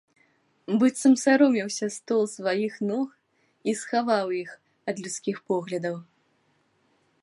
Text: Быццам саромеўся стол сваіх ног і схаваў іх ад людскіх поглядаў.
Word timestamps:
Быццам 0.83 1.13
саромеўся 1.23 1.89
стол 1.97 2.23
сваіх 2.37 2.73
ног 2.89 3.07
і 3.71 3.77
схаваў 3.83 4.27
іх 4.43 4.49
ад 4.93 5.07
людскіх 5.07 5.37
поглядаў. 5.53 5.95